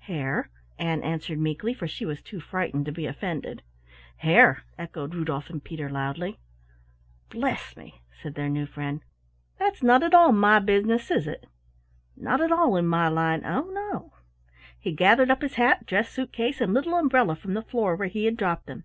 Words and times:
"Hair," 0.00 0.50
Ann 0.78 1.02
answered 1.02 1.38
meekly, 1.38 1.72
for 1.72 1.88
she 1.88 2.04
was 2.04 2.20
too 2.20 2.40
frightened 2.40 2.84
to 2.84 2.92
be 2.92 3.06
offended. 3.06 3.62
"Hair!" 4.18 4.62
echoed 4.76 5.14
Rudolf 5.14 5.48
and 5.48 5.64
Peter 5.64 5.88
loudly. 5.88 6.38
"Bless 7.30 7.74
me," 7.74 8.02
said 8.12 8.34
their 8.34 8.50
new 8.50 8.66
friend, 8.66 9.00
"that's 9.58 9.82
not 9.82 10.02
at 10.02 10.12
all 10.12 10.30
my 10.32 10.58
business, 10.58 11.10
is 11.10 11.26
it? 11.26 11.46
Not 12.18 12.42
at 12.42 12.52
all 12.52 12.76
in 12.76 12.86
my 12.86 13.08
line 13.08 13.46
oh, 13.46 13.70
no!" 13.72 14.12
He 14.78 14.92
gathered 14.92 15.30
up 15.30 15.40
his 15.40 15.54
hat, 15.54 15.86
dress 15.86 16.10
suit 16.10 16.34
case, 16.34 16.60
and 16.60 16.74
little 16.74 16.92
umbrella 16.94 17.34
from 17.34 17.54
the 17.54 17.62
floor 17.62 17.96
where 17.96 18.08
he 18.08 18.26
had 18.26 18.36
dropped 18.36 18.66
them. 18.66 18.84